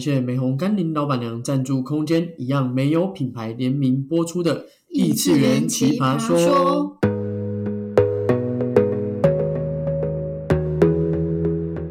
[0.00, 6.96] 谢玫红甘霖老板娘赞助空间，一样没有品牌联名播出的异次元奇葩说。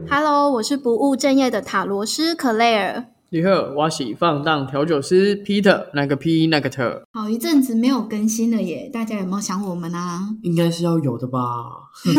[0.10, 3.06] Hello，我是不务正业的塔罗师克莱尔。
[3.32, 10.36] 你好，我是放荡调酒师 Peter，那个 P 那个特，好一阵子没有更新了耶，大家有没有想我们啊？
[10.42, 11.40] 应该是要有的吧，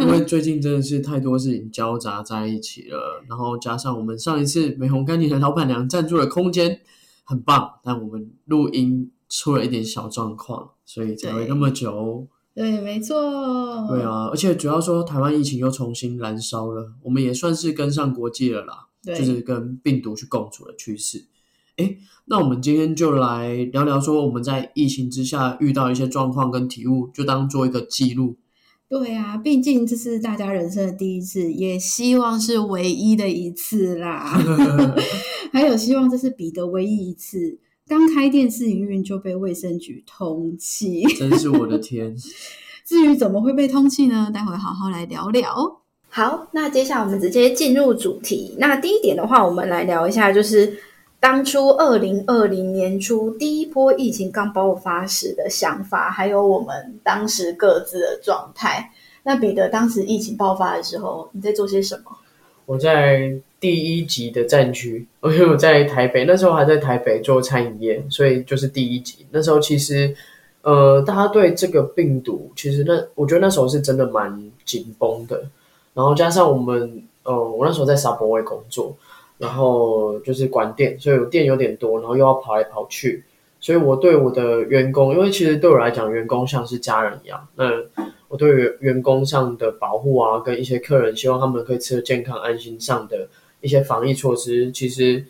[0.00, 6.80] 因为最近真的是太多事情交杂在一起了，然后加上我们上一次美红干净的老板娘赞助的空间
[7.22, 12.26] 很棒，但我们录音出了一点小状况，所以才会那么久。
[12.56, 13.86] 对，没错。
[13.88, 18.86] 对啊，而且主要说台湾疫情又重新燃烧了，我们也算是跟上国际了啦。
[19.04, 21.24] 就是跟病毒去共处的趋势。
[21.76, 28.36] 哎，那我们今天就来聊聊，说我们在疫情之下遇到一些状况跟体悟，就当做一个记录。
[28.88, 34.40] 对啊，毕竟这是大家人生的第一次，也希望是唯一的一次啦。
[35.52, 42.14] 还有希望这是彼得唯一一次刚开店试营运就被卫生局通气，真是我的天！
[42.86, 44.30] 至于怎么会被通气呢？
[44.32, 45.83] 待会好好来聊聊。
[46.16, 48.54] 好，那接下来我们直接进入主题。
[48.56, 50.72] 那第一点的话，我们来聊一下，就是
[51.18, 58.92] 当初二零二零年初第一波疫情刚爆发时的想法，还有我们当时各自的状态。
[59.24, 62.16] 那彼得，当时疫情爆发的时候，你在做些什么？
[62.64, 69.26] 我在第一级的战区，因 为我在台北，那时候还在台北做餐饮业，所以就是第一级。
[69.32, 70.14] 那时候其实，
[70.62, 74.32] 呃，大家对这个病毒，其实那我觉得那时候是真的蛮
[74.64, 75.42] 紧绷的。
[75.94, 78.94] 然后加上我们，呃，我那时候在沙博威工作，
[79.38, 83.24] 然后就是管店，所以店有点多，然后又要跑来跑去，
[83.60, 87.46] 所以我对我的员工，因为其实对我来讲，员工像是家人一样。
[87.54, 87.70] 那
[88.28, 93.28] 我对员员工上的保护啊，跟一些客人，希望他们可以吃的健康、安心上的
[93.60, 95.24] 一些防疫措施，其实，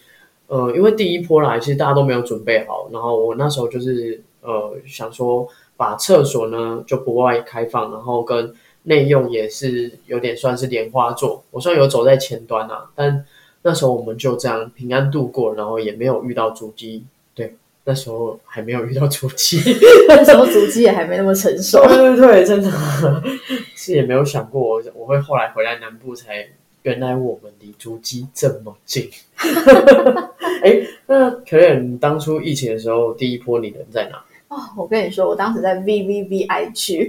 [0.46, 2.88] 呃，因为第一波来，其实大家都没有准备好。
[2.90, 13.24] 然后我那时候就是，呃，想说把厕所呢就不外开放，然后跟内用也是有点算是莲花座，我算有走在前端啊，但
[13.62, 19.58] 那时候我们就这样平安度过，然后也没有遇到主机，对，那时候还没有遇到主机，
[20.08, 22.70] 那时候主机也还没那么成熟， 对对对，真的。
[23.74, 26.48] 是也没有想过我我会后来回来南部才，
[26.82, 29.10] 原来我们离主机这么近，
[30.62, 34.22] 哎，那可能当初疫情的时候第一波你人在哪？
[34.76, 37.08] 我跟你说，我当时在 V V V I 区，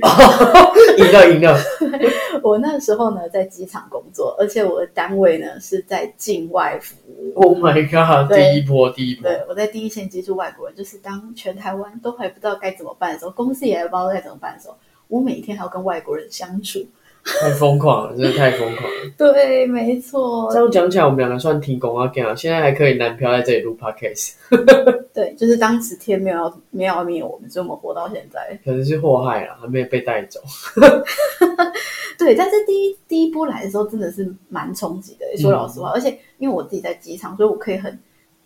[0.97, 1.57] 赢 了赢了。
[2.43, 7.33] 我那时候呢在机场工作，而且我的单位呢是在境外服务。
[7.35, 8.31] Oh my god！
[8.31, 14.75] 第一波第一波，对我在第一线接触外国人，就是当全台湾都还不知道该怎么办的时候，公司也不知道该怎么办的时候，
[15.07, 16.85] 我每天还要跟外国人相处。
[17.25, 19.11] 太疯狂了，真的太疯狂了。
[19.17, 20.47] 对，没错。
[20.53, 24.33] 这样讲起来，我们两个算提供啊，现在还可以南漂在这里录 podcast。
[25.11, 28.57] 对，就是当时天没有没有灭我们，所以我们活到现在。
[28.63, 30.39] 可能是祸害了，还没有被带走。
[32.17, 35.25] 对，但是第一第一波来的时候，真的是蛮冲击的。
[35.37, 37.97] 说老实话，而且因为我自己在机场，所以我可以很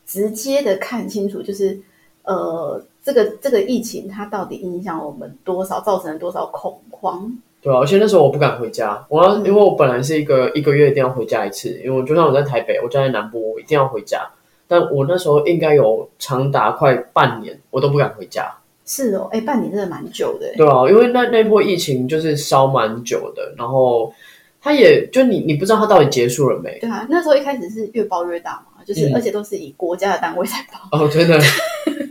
[0.06, 1.78] 直接的看清楚，就是
[2.23, 7.31] 呃，这个这个疫情它到底影响我们多少，造成了多少恐慌。
[7.62, 14.25] 对啊，而且那时候我不敢回家，我要因为我本来是一个一个月一定要回家一次，因为就算我在台北，我家在南部，我一定要回家。
[14.68, 18.50] 但我那时候应该有长达快半年，我都不敢回家。
[18.86, 20.52] 是哦，哎，半年真的蛮久的。
[20.56, 24.14] 对啊，因为那那波疫情就是烧蛮久的，然后
[24.62, 26.80] 它也就你你不知道它到底结束了没？
[26.80, 30.98] 对啊，那时候一开始是越爆越大嘛，就是而且都是以国家的单位在爆。
[30.98, 31.40] 哦，真的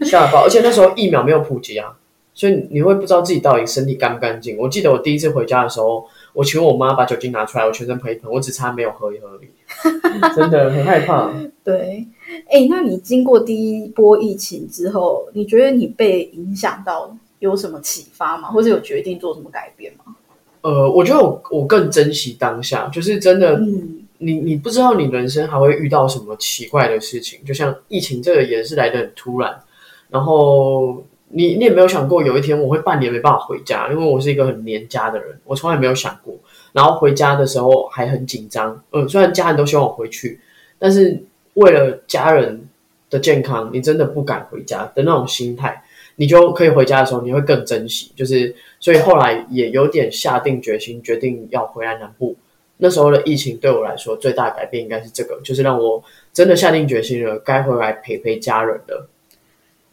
[0.05, 0.45] 吓爆！
[0.45, 1.97] 而且那时候疫苗没有普及啊。
[2.39, 4.57] 所以你会不知道自己到底身体干不干净。
[4.59, 9.49] 我记得我第一次回家的时候，我请我妈把酒精拿出来，我全身喷一喷，我只差没有喝一喝而已。
[10.37, 11.35] 真的很害怕。
[11.65, 12.07] 对，
[12.49, 18.53] 哎，那你经过第一波疫情之后，你觉得你被影响到有什么启发吗？
[18.53, 20.15] 或者有决定做什么改变吗？
[20.61, 29.61] 呃，我觉得我我更珍惜当下，就是真的，嗯，你你不知道你人生还会遇到什么奇怪的事情，就像疫情这个也是来的很突然，
[30.09, 31.03] 然后。
[31.31, 36.35] 你你也没有想过有一天我会半年没办法回家，因为我是一个很黏家的人，我从来没有想过。
[36.73, 40.41] 然后回家的时候还很紧张，嗯，虽然家人都希望我回去，
[40.79, 41.23] 但是
[41.55, 42.69] 为了家人
[43.11, 45.83] 的健康，你真的不敢回家的那种心态，
[46.17, 48.13] 你就可以回家的时候，你会更珍惜。
[48.15, 52.37] 就是所以后来也有点下定决心，决定要回来南部。
[52.77, 56.03] 那时候的疫情对我来说最大的改变应该是这个，就是让我
[56.33, 59.09] 真的下定决心了，该回来陪陪家人了。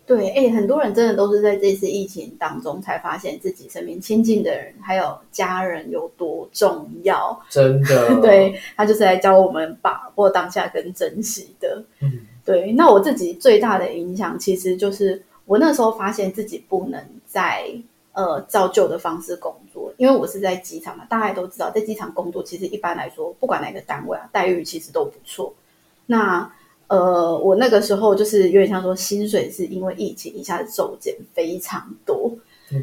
[0.05, 7.39] 对，哎，很多人真的都是在这次疫情当中才发现自己身边亲近的人还有家人有多重要。
[7.49, 11.83] 真的， 对他就是来教我们把握当下跟珍惜的。
[12.01, 12.71] 嗯，对。
[12.73, 17.65] 那我自己最大的影响，其实就是我那时候发现自己不能再
[18.13, 25.51] 呃照旧的方式工作，因为我是在机场嘛，大家都知道，在机场工作其实一般来说，不管哪个单位啊，待遇其实都不错。
[26.05, 26.47] 那
[26.87, 32.31] 呃，我那个时候就是有点像说，薪水是因为疫情一下子骤减非常多。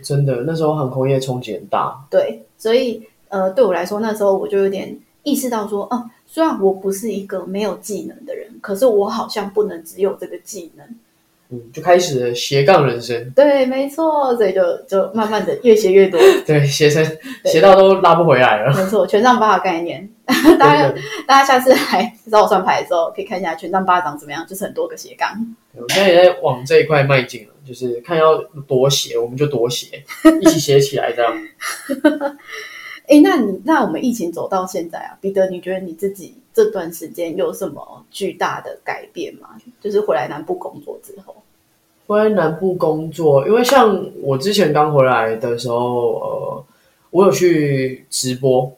[0.03, 2.05] 真的，那时候航空业冲击很大。
[2.11, 10.87] 对，所以呃，对我来说，那时候我就有点意识到说，哦，虽然我不是一个没有技能的人，可是我好像不能只有这个技能。
[11.53, 13.31] 嗯，就开始了斜杠人生。
[13.37, 16.19] 对，没错，所以就就慢慢的越斜越多。
[16.47, 17.05] 对，斜成
[17.45, 18.75] 斜到都拉不回来了。
[18.75, 20.09] 没错，权杖八的概念。
[20.59, 20.91] 大家
[21.27, 25.29] 大家下次来找我算牌的时候，可以看一下权杖八长怎么样，就是很多个斜杠。
[25.75, 30.03] 我现在也在往这一块迈进了，就是看要多斜，我们就多斜，
[30.41, 31.37] 一起斜起来这样。
[33.09, 39.51] 哎，那你那我们疫情走到现在啊，彼得，你觉得你自己这段时间有什么巨大的改变吗？
[39.83, 41.42] 就是回来南部工作之后。
[42.13, 46.65] 回来南部工作，因为像我之前刚回来的时候，呃，
[47.11, 48.71] 我有去直播，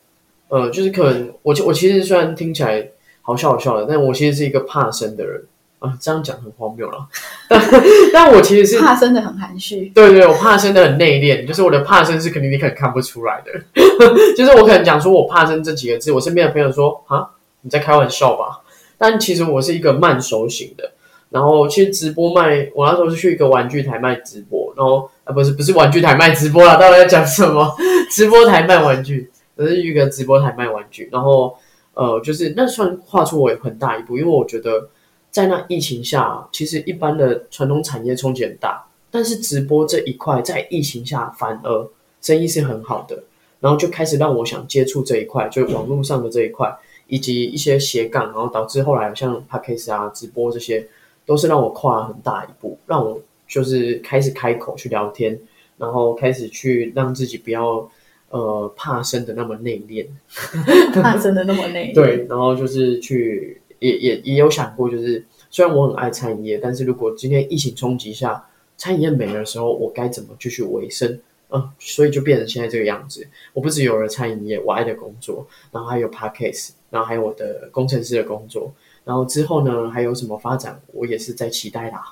[0.49, 2.89] 呃，就是可能我我其实虽然听起来
[3.21, 5.45] 好笑好笑的，但我其实是一个怕生的人。
[5.81, 7.07] 啊，这样讲很荒谬了，
[7.47, 7.61] 但
[8.11, 13.53] 但我其实是怕生的很含蓄，对对，我怕生的很内敛，就是我的怕生是肯定你可能看不出来的，
[14.35, 17.29] 就是我可能讲说我怕生这几个字，我身边的朋友说啊
[17.61, 18.63] 你在开玩笑吧，
[18.97, 20.91] 但其实我是一个慢熟型的。
[21.35, 27.75] 然后其实直播卖，我那时候是去一个玩具台卖直播，然后啊不是不是玩具台卖直播啦，到底在讲什么？
[28.09, 31.57] 直播台卖玩具，我是一个直播台卖玩具，然后
[31.95, 34.89] 呃就是那算跨出我很大一步，因为我觉得
[35.33, 41.91] 在那疫情下，其实一般的传统产业冲击很大，但是直播这一块在疫情下反而
[42.21, 43.25] 生意是很好的，
[43.59, 46.73] 然后就开始让我想接触这一块，就是网络上的这一块，
[47.09, 50.87] 以及一些斜杠，然后导致后来像 p a c k a g e 啊直播这些。
[51.27, 55.39] 都是让我跨了很大一步，让我就是开始开口去聊天，
[55.79, 57.89] 然后开始去让自己不要
[58.31, 60.07] 呃怕生的那么内敛，
[61.01, 61.95] 怕生的那么内 敛。
[61.95, 68.45] 对，然后就是去也也也有想过，就是虽然我很爱餐饮业，但是如果今天疫情冲击下
[68.77, 71.21] 餐饮业没了的时候，我该怎么继续维生？
[71.51, 73.25] 嗯，所以就变成现在这个样子。
[73.53, 78.73] 我不只有了餐饮业我爱的工作，然后还有 p a r k a s e 然后还有我的工程师的工作。
[79.05, 80.81] 然后之后呢，还有什么发展？
[80.93, 82.03] 我也是在期待啦。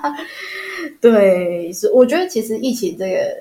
[1.00, 3.34] 对，是我觉得其实疫情这个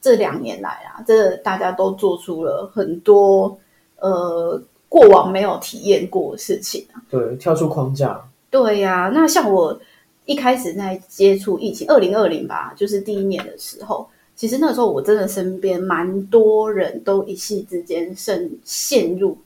[0.00, 3.56] 这两年来啊，这大家都做出了很多
[4.00, 7.00] 呃过往没有体验过的事情啊。
[7.08, 8.20] 对，跳出框架。
[8.50, 9.78] 对呀，那像我
[10.24, 19.38] 一开始在接触疫情，二零二零吧，就是第一年的时候，其实那时候我真的身边蛮多人都一夕之间陷陷入。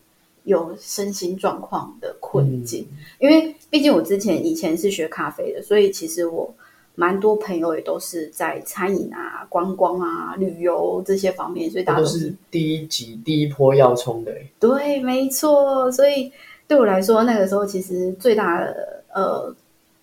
[0.44, 2.86] 有身心状况的困境，
[3.18, 6.52] 因为毕竟我之前以前是学咖啡的，所以其实我
[6.94, 14.34] 蛮多朋友也都是在餐饮啊、观光啊、旅游这些方面，所以大家都是第一集第一波要冲的。
[14.58, 15.90] 对，没错。
[15.92, 16.32] 所以
[16.66, 19.54] 对我来说，那个时候其实最大的呃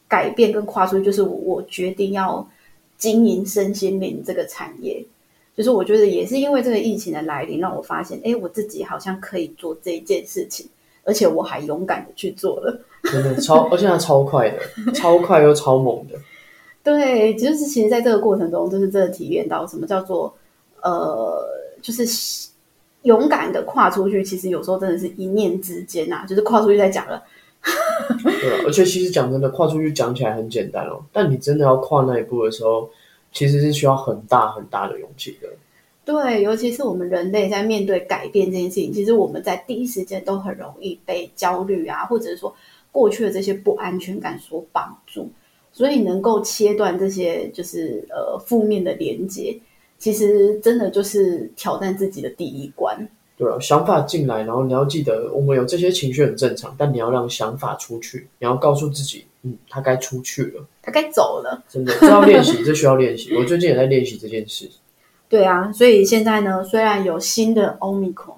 [0.07, 2.48] 改变跟跨出，就是我决定要
[2.98, 5.06] 经营身心灵这个产业。
[5.57, 10.69] 就是我觉得也是因为这个疫情的来临，让我发现，哎，我自己好像可以做这一件事情，
[11.03, 12.79] 而且我还勇敢的去做了，
[13.12, 16.15] 真的超，而且它超快的，超快又超猛的。
[16.86, 20.31] 对，就是其实在这个过程中，就是真的体验到什么叫做
[20.84, 21.43] 呃，
[21.81, 22.05] 就是
[23.01, 24.24] 勇敢的跨出去。
[24.24, 27.24] 其实有时候真的是一念之间呐，就是跨出去再讲了。
[28.24, 32.88] 对，而且其实讲真的，跨出去讲起来很简单哦，但你真的要跨那一步的时候。
[33.38, 35.48] 其实是需要很大很大的勇气的。
[36.03, 42.56] 对，尤其是我们人类在面对改变这件事情，其实我们在第一时间都很容易被焦虑啊，或者是说
[42.91, 45.29] 过去的这些不安全感所绑住。
[45.74, 49.56] 所以能够切断这些就是呃负面的连接，
[50.00, 52.98] 其实真的就是挑战自己的第一关。
[53.38, 61.62] 对啊，想法进来，然后你要记得，我们有这些情绪很正常，但你要让想法出去，你要告诉自己，嗯，他该出去了，他该走了。
[61.67, 63.36] 真的，这要练习，这需要练习。
[63.36, 64.70] 我最近也在练习这件事。
[65.27, 68.38] 对啊，所以现在呢，虽然有新的 Omicron，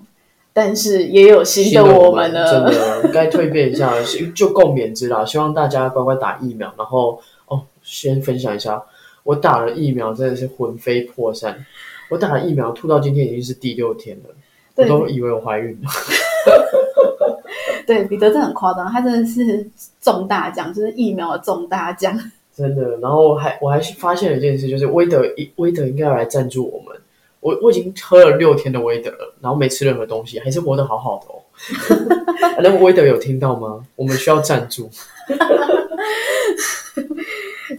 [0.52, 2.52] 但是也有新的我们呢。
[2.52, 3.94] 真的该蜕变一下，
[4.34, 5.24] 就共勉之啦。
[5.24, 6.74] 希望大家乖乖打疫苗。
[6.76, 8.82] 然后哦，先分享一下，
[9.22, 11.64] 我打了疫苗，真的是魂飞魄散。
[12.10, 14.36] 我打了疫苗，吐到今天已经是第六天了。
[14.76, 15.88] 我都以为我怀孕了。
[17.86, 19.70] 对，彼得真的很夸张，他真的是
[20.02, 22.18] 中大奖，就是疫苗的中大奖。
[22.60, 22.98] 真的。
[22.98, 26.94] 然后还我还发现了一件事，就是威德一威德应该要来赞助我们。
[27.40, 31.40] 我我已经喝了六天的威德了，然后没吃任何东西，还是活得好好的哦。
[32.62, 33.82] 那威德有听到吗？
[33.96, 34.90] 我们需要赞助。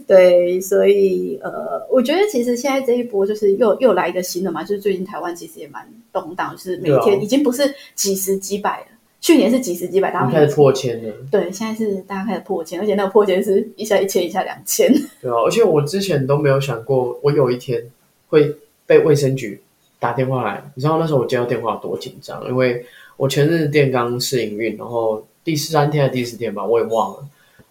[0.07, 8.87] 对，所以呃，我觉得其实现在这一波就是又又来一个新的嘛，就是最近台湾其实也蛮动荡，就是每天已经不是几十几百了，
[9.21, 11.13] 去年是几十几百，大家开始破千了。
[11.31, 14.91] 对，现在是大家开始破千，而且那个破千是一下一千，一下两千。
[15.21, 17.81] 对啊，而且我之前都没有想过，我有一天
[18.27, 18.53] 会
[18.85, 19.61] 被卫生局
[19.99, 20.61] 打电话来。
[20.75, 22.85] 你知道那时候我接到电话多紧张，因为
[23.15, 27.19] 我前日店刚试营运，然后第三天还是第四天吧，我也忘了，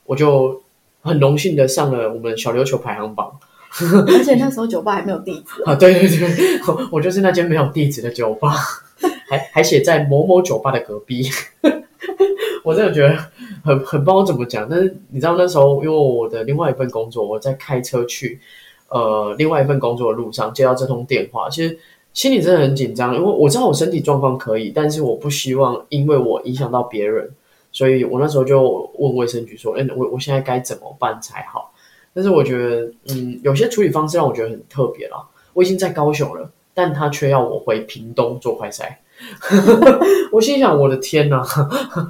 [0.07, 0.63] 我就。
[1.03, 3.33] 很荣幸的上了我们小琉球排行榜，
[4.07, 5.75] 而且那时候酒吧还没有地址 啊！
[5.75, 6.61] 对对对，
[6.93, 8.55] 我就是那间没有地址的酒吧，
[9.31, 11.31] 还还写在某某酒吧的隔壁。
[12.65, 13.17] 我真的觉得
[13.65, 18.41] 很很不知道怎么讲，但是你知道那时候，因为我的另外一份工作，我在开车去
[18.89, 21.79] 呃另外一份工作的路上接到这通电话，其实
[22.13, 27.31] 心里真的很紧张，因为我知道我身体状况可以，但是我不希望因为我影响到别人。
[27.73, 31.73] 所以我那时候就问卫生局说：“哎，我我现在该怎么办才好？”
[32.13, 35.25] 但是我觉得，嗯，有些处理方式让我觉得很特别了。
[35.53, 38.93] 我已经在高雄了，但他却要我回屏东做快筛。
[40.33, 41.43] 我心想：“我的天哪！”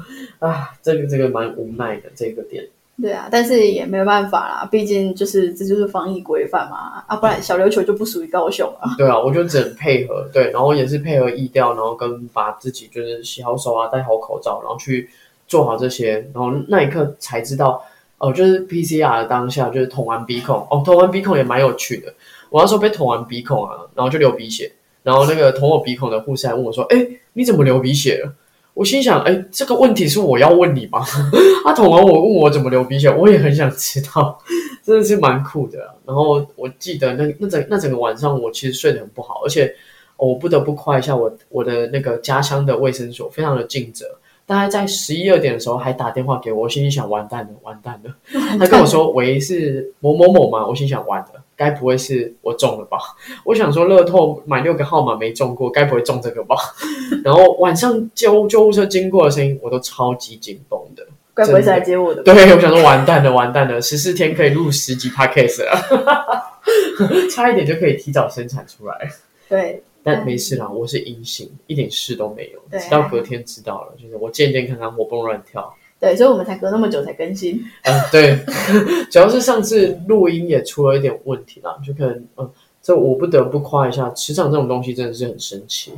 [0.40, 2.66] 啊，这个这个蛮无奈的这个点。
[3.00, 7.02] 对啊，但是也没有办法啦，毕竟就是这就是防疫规范嘛。
[7.06, 8.94] 啊，不然小琉球就不属于高雄啊。
[8.98, 15.08] 对啊，我就只能配合，对，然后也是配合疫调，然后跟把自己就是洗好手啊，戴好口罩，然后去。
[15.50, 17.82] 做好这些，然后那一刻才知道，
[18.18, 22.14] 哦，就是 PCR 的当下，就是捅完鼻孔，哦，捅完鼻孔也蛮有趣的。
[22.50, 24.70] 我那时候被捅完鼻孔啊，然后就流鼻血，
[25.02, 28.32] 然后那个捅我鼻孔的护士还问我说：“哎，你怎么流鼻血了？”
[28.74, 31.04] 我心想：“哎，这个问题是我要问你吗？”
[31.64, 34.38] 他捅完我问我怎么流鼻血，我也很想知道，
[34.82, 35.78] 真的是蛮酷的。
[36.06, 39.74] 然后我记得那那整那整个晚上，我其实睡得很不好，而且
[40.16, 44.06] 我不得不夸一下我我的那个家乡的卫生所，非常的尽责。
[44.50, 48.12] 大概在十一二点的时候还打电话给我，我心里想完蛋了，完蛋了。
[48.58, 52.98] 他跟我说：“喂，是某某某吗？”我心想完了，该不会是我中了吧？
[53.44, 56.56] 我想说乐透买六个号码没中过，该不会中这个吧？
[57.24, 61.06] 然后晚上救救护车经过的声音，我都超级紧绷的。
[61.32, 62.20] 该不会是来接我的？
[62.24, 66.50] 对，我想说完蛋了，完蛋了，十四天可以录十集 podcast 了，
[67.30, 69.08] 差一点就可以提早生产出来。
[69.48, 69.80] 对。
[70.02, 72.78] 但没事啦，我是阴性，一点事都没有。
[72.78, 75.74] 直到隔天知道了，就是我健健康康，活蹦乱跳。
[75.98, 77.62] 对，所以我们才隔那么久才更新。
[77.82, 78.38] 嗯，对，
[79.12, 82.50] 主要是上次录音也出了一点问题啦，就可能，嗯，
[82.82, 85.92] 这我不得不夸一下，磁场这种东西真的是很神奇。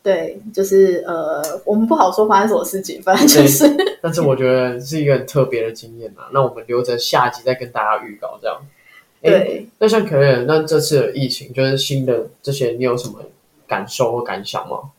[0.00, 3.66] 对，就是呃，我们不好说发生什么事情，反正就是。
[4.00, 8.56] 但是我觉得是一个很特别的经验嘛，那我们留着下集再跟大家预告这样。
[9.20, 13.18] 对，那像可能那这次的疫情，就是新的这些，你有什么？
[13.68, 14.90] 感受或感想吗？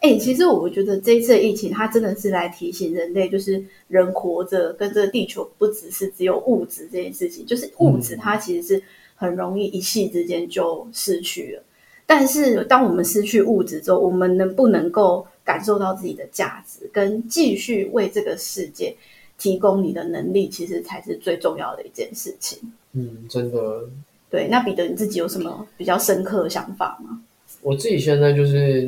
[0.00, 8.82] 哎，其实我觉得这一次的疫情，它真的是来提醒人类，就是人活着跟这个地球不只是只有物质这件事情，就是物质它其实是
[9.16, 11.62] 很容易一夕之间就失去了。
[12.06, 18.96] 但是当我们失去物质之后，我们能不能够感受到自己的价值，跟继续为这个世界
[19.36, 22.58] 提供你的能力，其实才是最重要的一件事情。
[22.92, 23.84] 嗯，真的。
[24.30, 27.20] 对，那彼得你自己有什么比较深刻的想法吗？
[27.60, 28.82] 我自己现在就是，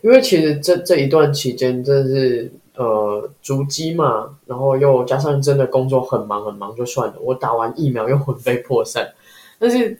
[0.00, 7.14] 因为其实这这一段期间真的是呃足迹嘛，然后又加上真的工作很忙很忙，就算了。
[7.20, 9.06] 我打完疫苗又魂飞魄散，
[9.58, 9.96] 但是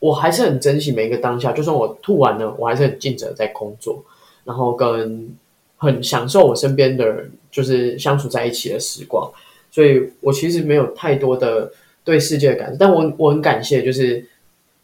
[0.00, 1.52] 我还是很珍惜每一个当下。
[1.52, 4.04] 就算我吐完了，我还是很尽责在工作，
[4.44, 5.32] 然后跟
[5.76, 9.30] 很享受我身边的人就是相处在一起的时光。
[9.70, 11.72] 所以我其实没有太多的
[12.04, 14.26] 对世界的感受，但我我很感谢就是。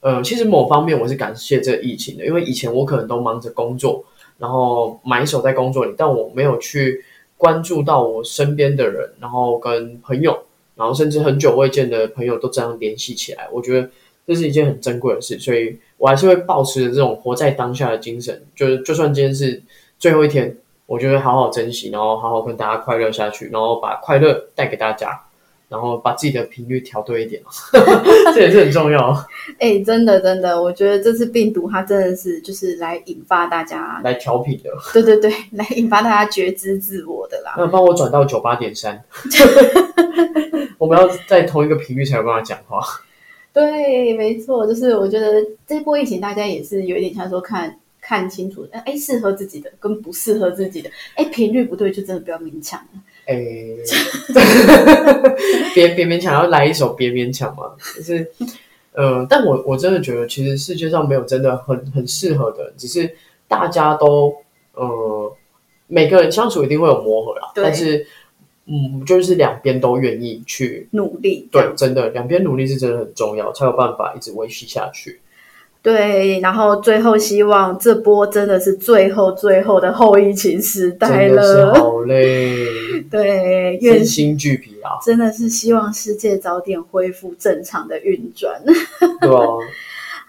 [0.01, 4.05] 呃，其实某方面我是感谢这疫情的，因为以前我可能都忙着工作，
[4.39, 7.05] 然后埋首在工作里，但我没有去
[7.37, 10.39] 关注到我身边的人，然后跟朋友，
[10.77, 13.91] 然后甚至很久未见的朋友都这样联系起来，我觉得
[14.25, 19.61] 这是一件很珍贵的事，所以我还是会保持这种活在当下的精神，就是就算今天是
[19.99, 25.25] 最后一天，我就会好好珍惜，然后好好跟大家快乐下去，然后把快乐带给大家。
[25.71, 27.43] 然后把自己的频率调对一点，
[28.35, 29.15] 这也是很重要。
[29.59, 34.71] 哎，真的真的，我觉得这次病毒它真的是就是来引发大家来调频的。
[34.93, 37.55] 对对对，来引发大家觉知自我的啦。
[37.57, 39.03] 那帮我转到九八点三，
[40.79, 42.81] 我们要在同一个频率才有办法讲话。
[43.53, 52.81] 对，没错，就是我觉得这波疫情大家也是有一点像说看看清楚，哎，适合自己的跟不适合自己的，哎，频率不对就真的不要勉强。
[53.27, 53.37] 哎，
[55.75, 57.73] 别别勉强要来一首，别勉强嘛。
[57.97, 58.31] 就是，
[58.99, 63.09] 呃，但我我真的觉得，其实世界上没有真的很很适合的，只是
[63.47, 64.35] 大家都
[64.75, 65.33] 呃，
[65.87, 67.53] 每个人相处一定会有磨合啦。
[67.55, 68.05] 但是，
[68.67, 71.49] 嗯，就是两边都愿意去努力。
[71.53, 75.21] 对，真的，两边努力是真的很重要，才有办法一直维系下去。
[75.81, 84.99] 对，然后最后希望这波真的是最后最后的后疫情时代了，好 累，对，身心俱疲啊！
[85.03, 88.63] 真的是希望世界早点恢复正常的运转。
[89.21, 89.43] 对啊。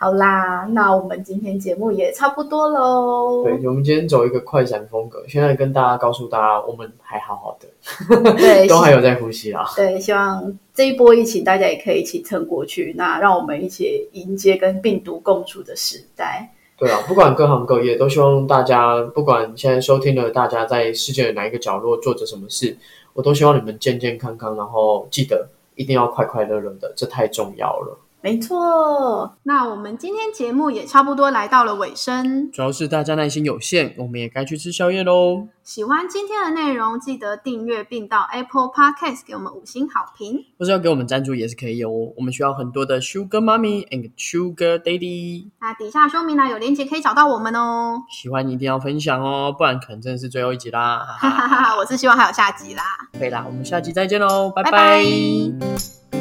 [0.01, 3.43] 好啦，那我们今天节目也差不多喽。
[3.43, 9.65] 对，我们今天走一个快闪风格，现在跟大家告诉大家，我们还好好的，对， 都还有在呼吸啊。
[9.75, 16.49] 对，希望这一波疫情大家也可以一起撑过去，那让我们一起迎接跟病毒共处的时代。
[16.77, 22.77] 对啊，不管各行各业，都希望大家，不管现在收听的大家在世界的哪一个角落做着什么事，
[23.19, 27.97] 我都希望你们健健康康，然后记得一定要快快乐乐的，这太重要了。
[28.21, 32.51] 没错，那我们今天节目也差不多来到了尾声。
[32.51, 35.47] 主要是大家耐心有限，我们也该去吃宵夜喽。
[35.63, 40.43] 喜欢今天的内容，记得订阅并到 Apple Podcast 给我们五星好评。
[40.57, 41.89] 或是要给我们赞助也是可以哦。
[42.17, 45.49] 我们需要很多的 Sugar Mommy and Sugar Daddy。
[45.61, 48.03] 那底下说明栏有链接可以找到我们哦。
[48.09, 51.05] 喜欢一定要分享哦，不然可能真的是最后一集啦。
[51.19, 52.83] 哈哈哈 我是希望还有下集啦。
[53.17, 56.18] 可以啦，我们下集再见喽，拜拜。